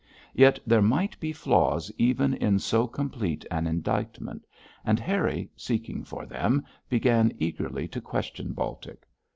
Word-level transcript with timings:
Yet 0.33 0.57
there 0.65 0.81
might 0.81 1.19
be 1.19 1.31
flaws 1.31 1.91
even 1.95 2.33
in 2.33 2.57
so 2.57 2.87
complete 2.87 3.45
an 3.51 3.67
indictment, 3.67 4.47
and 4.83 4.99
Harry, 4.99 5.51
seeking 5.55 6.03
for 6.03 6.25
them, 6.25 6.65
began 6.89 7.31
eagerly 7.37 7.87
to 7.89 8.01
question 8.01 8.53
Baltic. 8.53 9.03